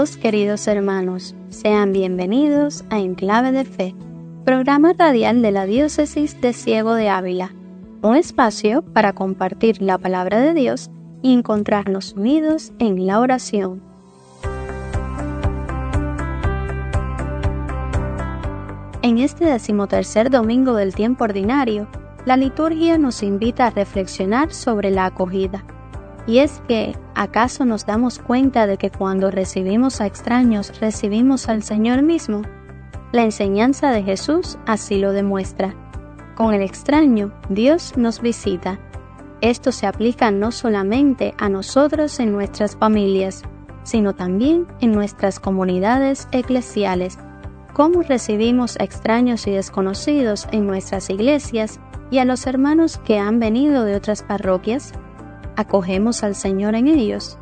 [0.00, 3.94] Queridos hermanos, sean bienvenidos a Enclave de Fe,
[4.46, 7.54] programa radial de la Diócesis de Ciego de Ávila,
[8.00, 10.90] un espacio para compartir la palabra de Dios
[11.20, 13.82] y encontrarnos unidos en la oración.
[19.02, 21.88] En este decimotercer domingo del tiempo ordinario,
[22.24, 25.62] la liturgia nos invita a reflexionar sobre la acogida.
[26.30, 31.64] Y es que, ¿acaso nos damos cuenta de que cuando recibimos a extraños recibimos al
[31.64, 32.42] Señor mismo?
[33.10, 35.74] La enseñanza de Jesús así lo demuestra.
[36.36, 38.78] Con el extraño, Dios nos visita.
[39.40, 43.42] Esto se aplica no solamente a nosotros en nuestras familias,
[43.82, 47.18] sino también en nuestras comunidades eclesiales.
[47.72, 51.80] ¿Cómo recibimos extraños y desconocidos en nuestras iglesias
[52.12, 54.92] y a los hermanos que han venido de otras parroquias?
[55.60, 57.36] ¿Acogemos al Señor en ellos?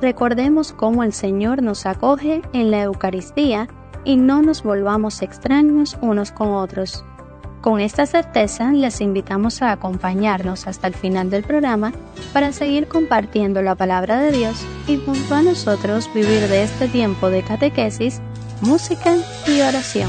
[0.00, 3.68] Recordemos cómo el Señor nos acoge en la Eucaristía
[4.02, 7.04] y no nos volvamos extraños unos con otros.
[7.60, 11.92] Con esta certeza les invitamos a acompañarnos hasta el final del programa
[12.32, 17.28] para seguir compartiendo la palabra de Dios y junto a nosotros vivir de este tiempo
[17.28, 18.22] de catequesis,
[18.62, 19.16] música
[19.46, 20.08] y oración.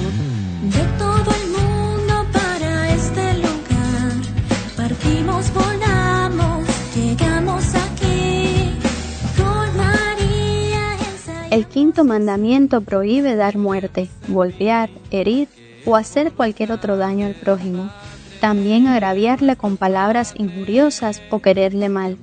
[11.91, 15.49] Quinto mandamiento prohíbe dar muerte, golpear, herir
[15.85, 17.91] o hacer cualquier otro daño al prójimo.
[18.39, 22.17] También agraviarle con palabras injuriosas o quererle mal.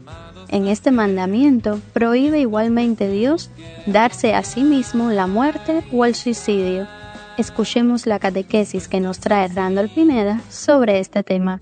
[0.49, 3.51] En este mandamiento prohíbe igualmente Dios
[3.85, 6.87] darse a sí mismo la muerte o el suicidio.
[7.37, 11.61] Escuchemos la catequesis que nos trae Randall Pineda sobre este tema.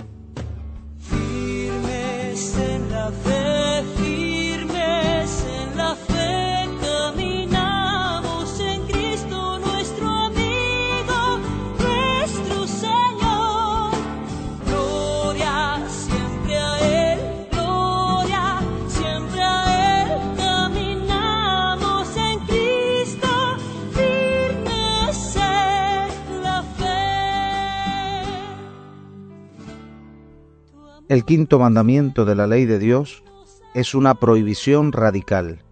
[31.17, 33.25] El quinto mandamiento de la ley de Dios
[33.73, 35.63] es una prohibición radical.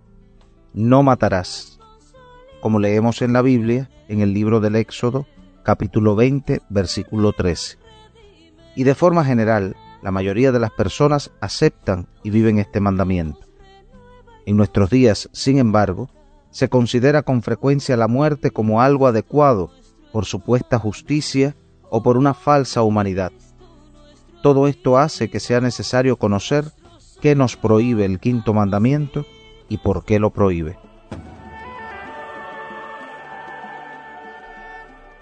[0.72, 1.78] No matarás.
[2.62, 5.26] Como leemos en la Biblia, en el libro del Éxodo,
[5.62, 7.76] capítulo 20, versículo 13.
[8.74, 13.40] Y de forma general, la mayoría de las personas aceptan y viven este mandamiento.
[14.46, 16.08] En nuestros días, sin embargo,
[16.52, 19.70] se considera con frecuencia la muerte como algo adecuado
[20.10, 21.54] por supuesta justicia
[21.90, 23.30] o por una falsa humanidad.
[24.44, 26.66] Todo esto hace que sea necesario conocer
[27.22, 29.24] qué nos prohíbe el quinto mandamiento
[29.70, 30.78] y por qué lo prohíbe.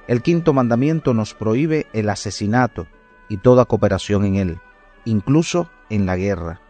[0.08, 2.88] El quinto mandamiento nos prohíbe el asesinato
[3.28, 4.58] y toda cooperación en él,
[5.04, 6.60] incluso en la guerra,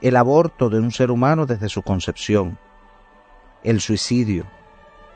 [0.00, 2.56] el aborto de un ser humano desde su concepción,
[3.64, 4.46] el suicidio,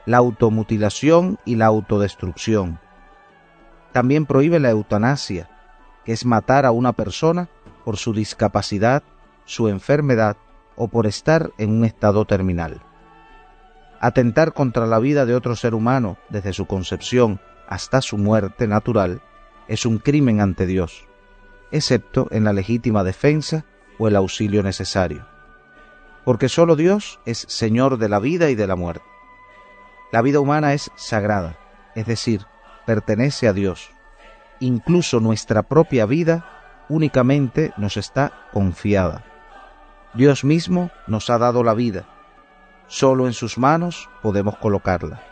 [0.07, 2.81] la automutilación y la autodestrucción.
[3.93, 5.49] También prohíbe la eutanasia,
[6.09, 7.49] es matar a una persona
[7.85, 9.03] por su discapacidad,
[9.45, 10.39] su enfermedad
[10.75, 12.81] o por estar en un estado terminal.
[14.01, 19.21] Atentar contra la vida de otro ser humano desde su concepción hasta su muerte natural
[19.69, 21.07] es un crimen ante Dios,
[21.73, 23.67] excepto en la legítima defensa
[23.99, 25.27] o el auxilio necesario.
[26.25, 29.05] Porque sólo Dios es Señor de la vida y de la muerte.
[30.11, 31.59] La vida humana es sagrada,
[31.95, 32.47] es decir,
[32.87, 33.91] pertenece a Dios
[34.61, 36.45] incluso nuestra propia vida
[36.89, 39.25] únicamente nos está confiada.
[40.15, 42.07] Dios mismo nos ha dado la vida,
[42.87, 45.23] solo en sus manos podemos colocarla.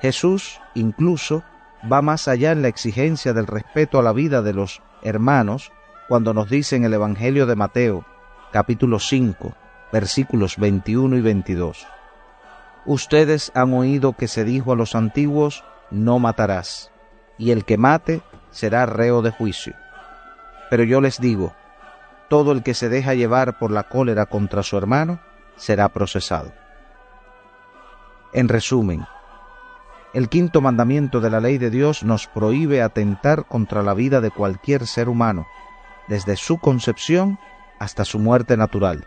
[0.00, 1.44] Jesús incluso
[1.90, 5.72] va más allá en la exigencia del respeto a la vida de los hermanos
[6.08, 8.04] cuando nos dice en el Evangelio de Mateo,
[8.50, 9.54] capítulo 5,
[9.92, 11.86] versículos 21 y 22.
[12.84, 16.91] Ustedes han oído que se dijo a los antiguos, no matarás
[17.38, 19.74] y el que mate será reo de juicio.
[20.70, 21.54] Pero yo les digo,
[22.28, 25.20] todo el que se deja llevar por la cólera contra su hermano
[25.56, 26.52] será procesado.
[28.32, 29.04] En resumen,
[30.14, 34.30] el quinto mandamiento de la ley de Dios nos prohíbe atentar contra la vida de
[34.30, 35.46] cualquier ser humano,
[36.08, 37.38] desde su concepción
[37.78, 39.06] hasta su muerte natural.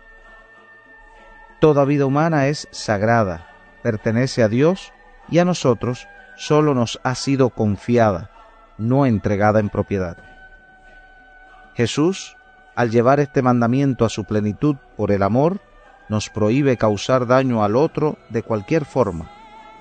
[1.59, 3.49] Toda vida humana es sagrada,
[3.81, 4.93] pertenece a Dios
[5.29, 8.29] y a nosotros solo nos ha sido confiada,
[8.77, 10.17] no entregada en propiedad.
[11.75, 12.37] Jesús,
[12.75, 15.59] al llevar este mandamiento a su plenitud por el amor,
[16.09, 19.29] nos prohíbe causar daño al otro de cualquier forma,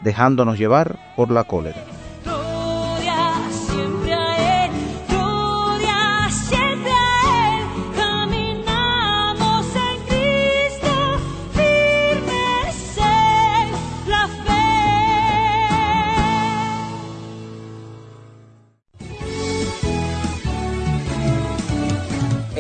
[0.03, 1.83] dejándonos llevar por la cólera.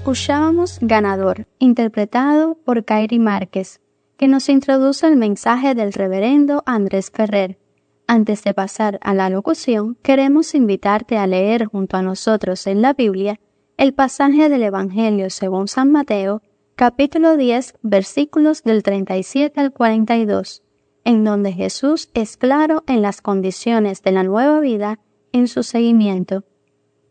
[0.00, 3.82] Escuchábamos Ganador, interpretado por Kairi Márquez,
[4.16, 7.58] que nos introduce el mensaje del reverendo Andrés Ferrer.
[8.06, 12.94] Antes de pasar a la locución, queremos invitarte a leer junto a nosotros en la
[12.94, 13.40] Biblia
[13.76, 16.40] el pasaje del Evangelio según San Mateo,
[16.76, 20.62] capítulo 10, versículos del 37 al 42,
[21.04, 24.98] en donde Jesús es claro en las condiciones de la nueva vida
[25.32, 26.44] en su seguimiento.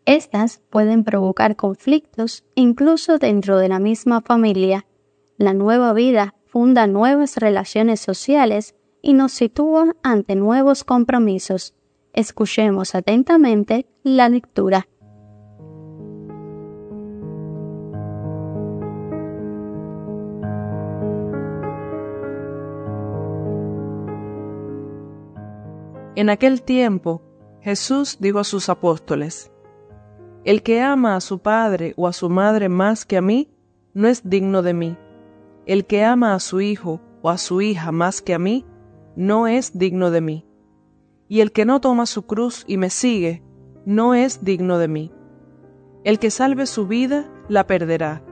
[0.09, 4.87] Estas pueden provocar conflictos incluso dentro de la misma familia.
[5.37, 8.73] La nueva vida funda nuevas relaciones sociales
[9.03, 11.75] y nos sitúa ante nuevos compromisos.
[12.11, 14.87] Escuchemos atentamente la lectura.
[26.15, 27.21] En aquel tiempo,
[27.61, 29.51] Jesús dijo a sus apóstoles,
[30.45, 33.49] El que ama a su padre o a su madre más que a mí,
[33.93, 34.97] no es digno de mí.
[35.65, 38.65] El que ama a su hijo o a su hija más que a mí,
[39.15, 40.45] no es digno de mí.
[41.27, 43.43] Y el que no toma su cruz y me sigue,
[43.85, 45.11] no es digno de mí.
[46.03, 48.23] El que salve su vida, la perderá,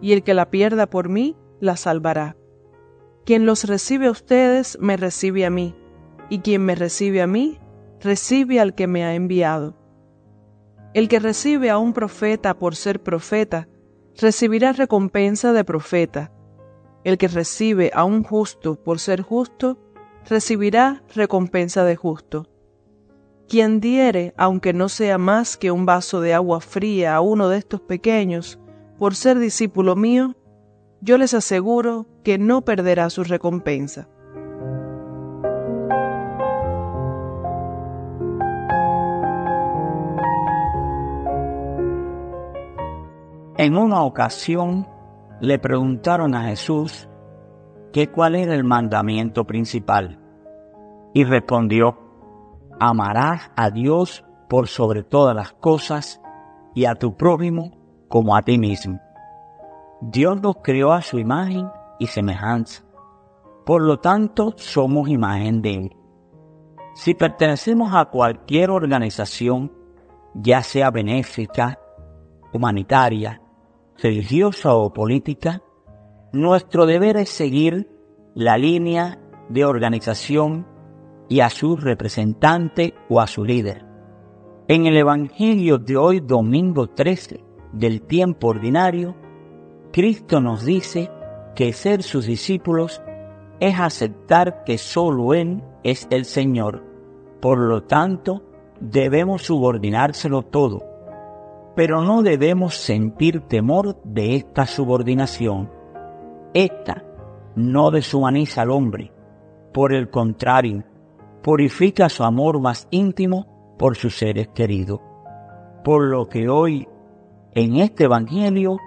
[0.00, 2.36] y el que la pierda por mí, la salvará.
[3.24, 5.74] Quien los recibe a ustedes, me recibe a mí
[6.28, 7.58] y quien me recibe a mí,
[8.00, 9.76] recibe al que me ha enviado.
[10.94, 13.68] El que recibe a un profeta por ser profeta,
[14.16, 16.32] recibirá recompensa de profeta.
[17.04, 19.78] El que recibe a un justo por ser justo,
[20.28, 22.48] recibirá recompensa de justo.
[23.48, 27.58] Quien diere, aunque no sea más que un vaso de agua fría a uno de
[27.58, 28.58] estos pequeños,
[28.98, 30.34] por ser discípulo mío,
[31.00, 34.08] yo les aseguro que no perderá su recompensa.
[43.66, 44.86] En una ocasión
[45.40, 47.08] le preguntaron a Jesús
[47.92, 50.20] que cuál era el mandamiento principal.
[51.12, 51.98] Y respondió,
[52.78, 56.22] amarás a Dios por sobre todas las cosas
[56.76, 57.72] y a tu prójimo
[58.06, 59.00] como a ti mismo.
[60.00, 61.68] Dios nos creó a su imagen
[61.98, 62.84] y semejanza.
[63.64, 65.96] Por lo tanto, somos imagen de Él.
[66.94, 69.72] Si pertenecemos a cualquier organización,
[70.34, 71.80] ya sea benéfica,
[72.52, 73.42] humanitaria,
[73.98, 75.62] religiosa o política,
[76.32, 77.90] nuestro deber es seguir
[78.34, 80.66] la línea de organización
[81.28, 83.84] y a su representante o a su líder.
[84.68, 89.16] En el Evangelio de hoy, domingo 13 del tiempo ordinario,
[89.92, 91.10] Cristo nos dice
[91.54, 93.00] que ser sus discípulos
[93.60, 96.84] es aceptar que solo Él es el Señor.
[97.40, 98.42] Por lo tanto,
[98.80, 100.95] debemos subordinárselo todo
[101.76, 105.70] pero no debemos sentir temor de esta subordinación.
[106.54, 107.04] Esta
[107.54, 109.12] no deshumaniza al hombre,
[109.74, 110.84] por el contrario,
[111.42, 115.00] purifica su amor más íntimo por sus seres queridos.
[115.84, 116.88] Por lo que hoy,
[117.54, 118.78] en este Evangelio,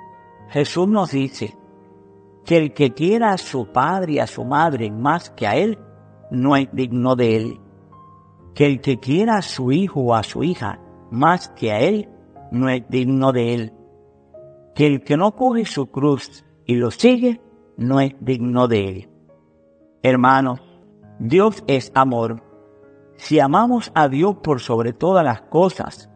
[0.49, 1.55] Jesús nos dice
[2.43, 5.77] que el que quiera a su padre y a su madre más que a él,
[6.31, 7.59] no es digno de él.
[8.55, 10.79] Que el que quiera a su hijo o a su hija
[11.11, 12.09] más que a él,
[12.51, 13.73] no es digno de él.
[14.75, 17.41] Que el que no coge su cruz y lo sigue,
[17.77, 19.09] no es digno de él.
[20.03, 20.61] Hermanos,
[21.19, 22.41] Dios es amor.
[23.17, 26.09] Si amamos a Dios por sobre todas las cosas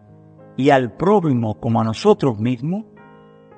[0.56, 2.86] y al prójimo como a nosotros mismos,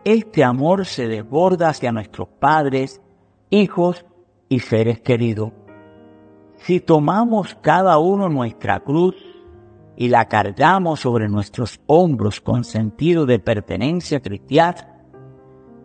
[0.03, 3.01] este amor se desborda hacia nuestros padres,
[3.49, 4.05] hijos
[4.49, 5.51] y seres queridos.
[6.57, 9.15] Si tomamos cada uno nuestra cruz
[9.97, 14.95] y la cargamos sobre nuestros hombros con sentido de pertenencia cristiana,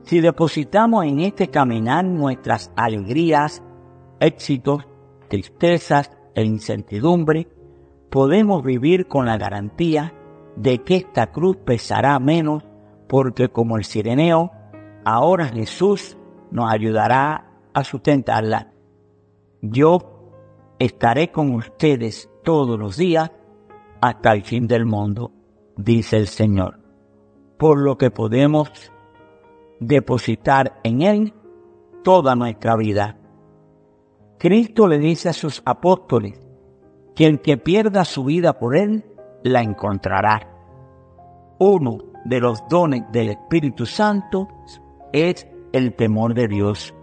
[0.02, 3.62] si depositamos en este caminar nuestras alegrías,
[4.18, 4.86] éxitos,
[5.28, 7.48] tristezas e incertidumbre,
[8.10, 10.14] podemos vivir con la garantía
[10.56, 12.64] de que esta cruz pesará menos
[13.08, 14.50] porque como el sireneo,
[15.04, 16.16] ahora Jesús
[16.50, 18.72] nos ayudará a sustentarla.
[19.62, 20.32] Yo
[20.78, 23.30] estaré con ustedes todos los días
[24.00, 25.32] hasta el fin del mundo,
[25.76, 26.80] dice el Señor.
[27.58, 28.70] Por lo que podemos
[29.80, 31.34] depositar en Él
[32.02, 33.18] toda nuestra vida.
[34.38, 36.40] Cristo le dice a sus apóstoles
[37.14, 39.04] que el que pierda su vida por Él,
[39.42, 40.48] la encontrará.
[41.58, 44.48] Uno de los dones del Espíritu Santo
[45.12, 46.94] es el temor de Dios.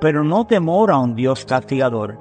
[0.00, 2.18] Pero no temor a un Dios castigador.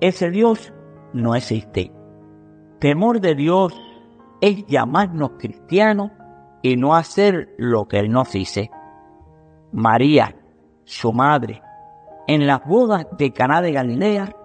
[0.00, 0.72] Ese Dios
[1.12, 1.92] no existe
[2.84, 3.72] temor de Dios
[4.42, 6.10] es llamarnos cristianos
[6.60, 8.70] y no hacer lo que Él nos dice.
[9.72, 10.36] María,
[10.84, 11.62] su madre,
[12.26, 14.36] en las bodas de Caná de Galilea,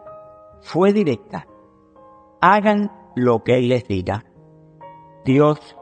[0.62, 1.48] fue directa.
[2.40, 4.24] Hagan lo que Él les diga.
[5.26, 5.76] Dios,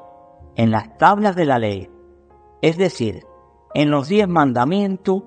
[0.55, 1.91] en las tablas de la ley,
[2.63, 3.23] es decir,
[3.75, 5.21] en los diez mandamientos,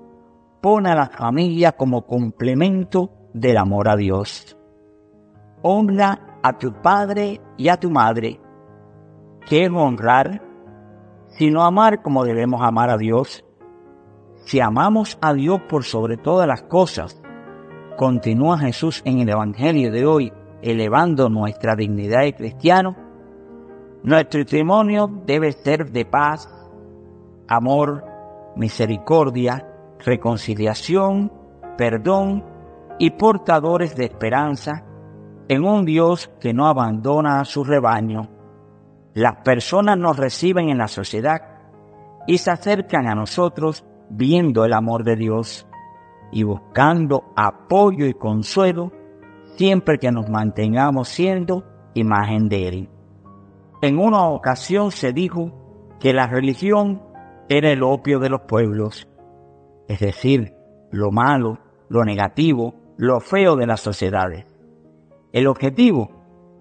[0.59, 4.57] pone a la familia como complemento del amor a Dios.
[6.43, 8.39] A tu padre y a tu madre.
[9.47, 10.41] ¿Qué es honrar?
[11.27, 13.45] Sino amar como debemos amar a Dios.
[14.45, 17.21] Si amamos a Dios por sobre todas las cosas,
[17.97, 22.95] continúa Jesús en el Evangelio de hoy elevando nuestra dignidad de cristiano,
[24.03, 26.49] nuestro testimonio debe ser de paz,
[27.47, 28.03] amor,
[28.55, 29.67] misericordia,
[29.99, 31.31] reconciliación,
[31.77, 32.43] perdón
[32.99, 34.85] y portadores de esperanza
[35.51, 38.29] en un Dios que no abandona a su rebaño.
[39.13, 41.41] Las personas nos reciben en la sociedad
[42.25, 45.67] y se acercan a nosotros viendo el amor de Dios
[46.31, 48.93] y buscando apoyo y consuelo
[49.57, 51.65] siempre que nos mantengamos siendo
[51.95, 52.89] imagen de Él.
[53.81, 55.51] En una ocasión se dijo
[55.99, 57.01] que la religión
[57.49, 59.05] era el opio de los pueblos,
[59.89, 60.55] es decir,
[60.91, 64.45] lo malo, lo negativo, lo feo de las sociedades.
[65.31, 66.11] El objetivo,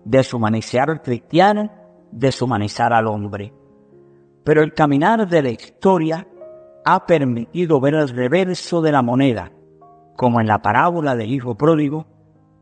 [0.04, 1.70] deshumanizar al cristiano,
[2.12, 3.52] deshumanizar al hombre.
[4.44, 6.26] Pero el caminar de la historia
[6.84, 9.52] ha permitido ver el reverso de la moneda,
[10.16, 12.06] como en la parábola del hijo pródigo,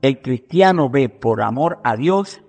[0.00, 2.43] el cristiano ve por amor a Dios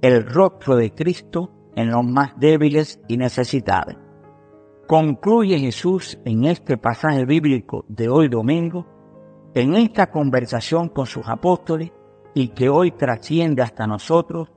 [0.00, 3.96] el rostro de Cristo en los más débiles y necesitados.
[4.86, 8.86] Concluye Jesús en este pasaje bíblico de hoy domingo,
[9.54, 11.92] en esta conversación con sus apóstoles
[12.34, 14.50] y que hoy trasciende hasta nosotros,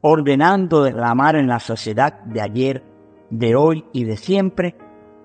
[0.00, 2.84] ordenando derramar en la sociedad de ayer,
[3.30, 4.76] de hoy y de siempre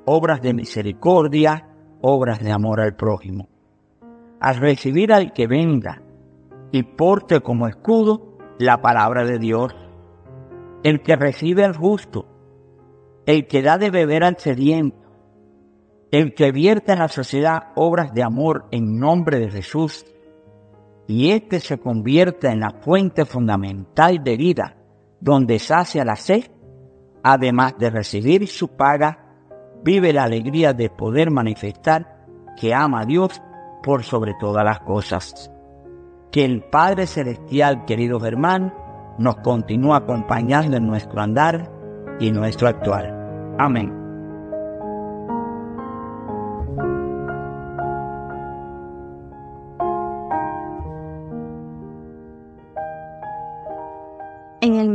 [0.05, 1.67] obras de misericordia,
[2.01, 3.47] obras de amor al prójimo.
[4.39, 6.01] Al recibir al que venga
[6.71, 9.75] y porte como escudo la palabra de Dios,
[10.83, 12.27] el que recibe al justo,
[13.25, 14.97] el que da de beber al sediento,
[16.11, 20.05] el que vierte en la sociedad obras de amor en nombre de Jesús,
[21.11, 24.77] y éste se convierte en la fuente fundamental de vida,
[25.19, 26.45] donde sacia la sed,
[27.21, 29.19] además de recibir su paga,
[29.83, 32.25] vive la alegría de poder manifestar
[32.57, 33.41] que ama a Dios
[33.83, 35.51] por sobre todas las cosas.
[36.31, 38.71] Que el Padre Celestial, queridos hermanos,
[39.17, 41.69] nos continúe acompañando en nuestro andar
[42.21, 43.55] y nuestro actuar.
[43.59, 44.00] Amén.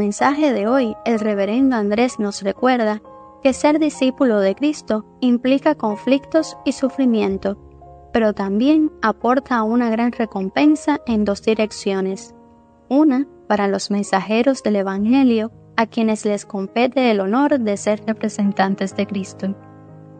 [0.06, 3.02] Mensaje de hoy, el reverendo Andrés nos recuerda
[3.42, 7.58] que ser discípulo de Cristo implica conflictos y sufrimiento,
[8.12, 12.36] pero también aporta una gran recompensa en dos direcciones.
[12.88, 18.94] Una, para los mensajeros del Evangelio, a quienes les compete el honor de ser representantes
[18.94, 19.56] de Cristo.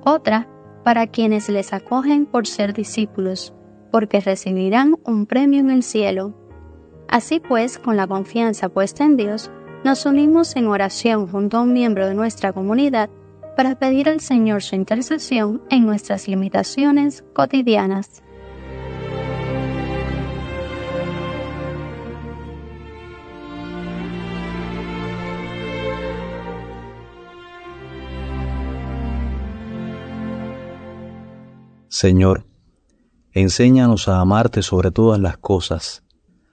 [0.04, 0.48] Otra,
[0.82, 3.54] para quienes les acogen por ser discípulos,
[3.92, 6.34] porque recibirán un premio en el cielo.
[7.08, 9.52] Así pues, con la confianza puesta en Dios,
[9.86, 13.08] nos unimos en oración junto a un miembro de nuestra comunidad
[13.56, 18.20] para pedir al Señor su intercesión en nuestras limitaciones cotidianas.
[31.86, 32.44] Señor,
[33.30, 36.02] enséñanos a amarte sobre todas las cosas,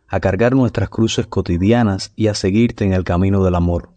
[0.07, 3.89] a cargar nuestras cruces cotidianas y a seguirte en el camino del amor.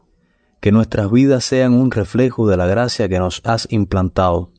[0.60, 4.52] Que nuestras vidas sean un reflejo de la gracia que nos has implantado.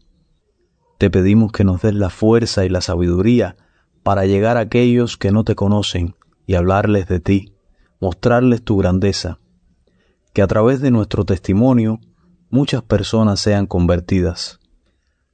[0.97, 3.55] Te pedimos que nos des la fuerza y la sabiduría
[4.03, 7.53] para llegar a aquellos que no te conocen y hablarles de ti,
[7.99, 9.39] mostrarles tu grandeza.
[10.33, 11.99] Que a través de nuestro testimonio
[12.49, 14.59] muchas personas sean convertidas.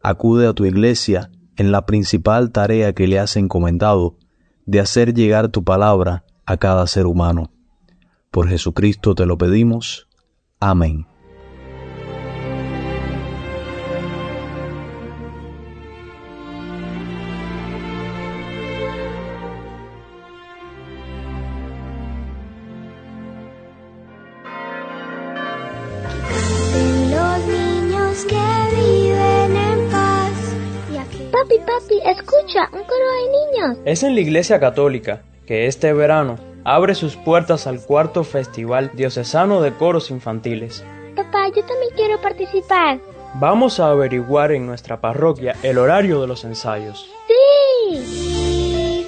[0.02, 4.18] Acude a tu iglesia en la principal tarea que le has encomendado
[4.66, 7.52] de hacer llegar tu palabra a cada ser humano.
[8.32, 10.08] Por Jesucristo te lo pedimos.
[10.60, 11.06] Amén.
[33.94, 39.62] Es en la iglesia católica que este verano abre sus puertas al cuarto Festival Diocesano
[39.62, 40.84] de Coros Infantiles.
[41.16, 42.98] Papá, yo también quiero participar.
[43.36, 47.08] Vamos a averiguar en nuestra parroquia el horario de los ensayos.
[47.92, 49.06] ¡Sí!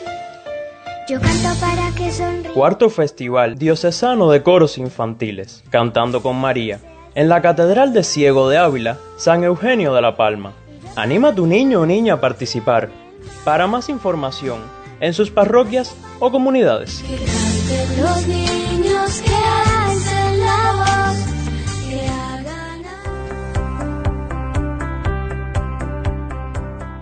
[1.09, 2.51] Yo canto para que sonríe.
[2.53, 6.79] Cuarto Festival Diocesano de Coros Infantiles, Cantando con María,
[7.15, 10.53] en la Catedral de Ciego de Ávila, San Eugenio de la Palma.
[10.95, 13.04] Anima a tu niño o niña a participar
[13.43, 14.59] para más información
[14.99, 17.03] en sus parroquias o comunidades.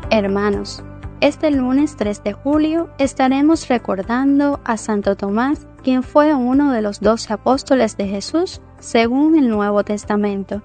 [0.09, 0.83] Hermanos,
[1.21, 6.99] este lunes 3 de julio estaremos recordando a Santo Tomás, quien fue uno de los
[6.99, 10.61] doce apóstoles de Jesús según el Nuevo Testamento.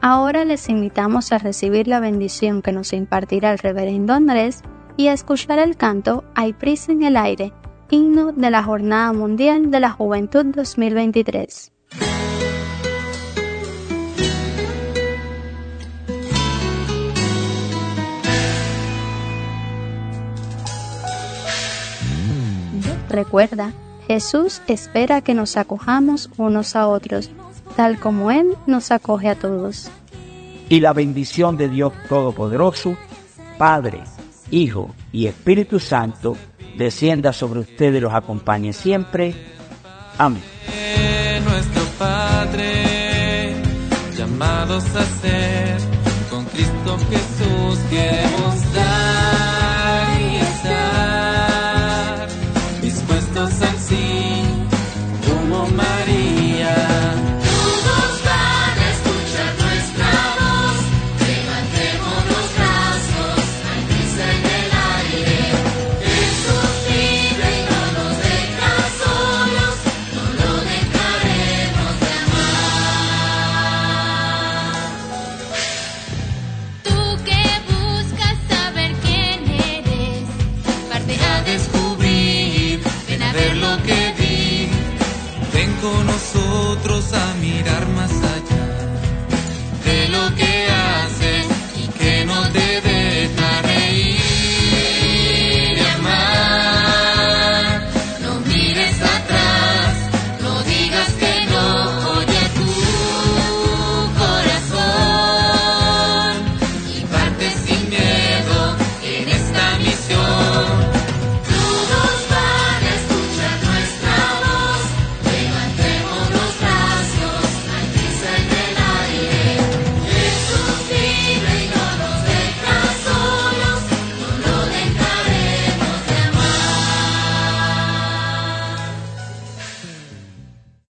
[0.00, 4.62] Ahora les invitamos a recibir la bendición que nos impartirá el reverendo Andrés
[4.96, 7.52] y escuchar el canto Hay prisa en el aire,
[7.90, 11.72] himno de la Jornada Mundial de la Juventud 2023.
[23.08, 23.72] Recuerda,
[24.08, 27.30] Jesús espera que nos acojamos unos a otros,
[27.76, 29.88] tal como Él nos acoge a todos.
[30.68, 32.96] Y la bendición de Dios Todopoderoso,
[33.56, 34.02] Padre,
[34.50, 36.36] Hijo y Espíritu Santo,
[36.76, 39.34] descienda sobre ustedes y los acompañe siempre.
[40.18, 40.42] Amén.
[41.44, 43.54] Nuestro Padre,
[44.16, 45.78] llamados a ser
[46.30, 48.23] con Cristo Jesús, queremos